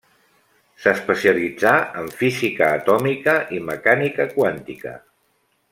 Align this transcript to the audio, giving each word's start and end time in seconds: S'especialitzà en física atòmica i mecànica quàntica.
S'especialitzà 0.85 1.73
en 2.01 2.09
física 2.23 2.71
atòmica 2.79 3.39
i 3.59 3.63
mecànica 3.69 4.27
quàntica. 4.39 4.99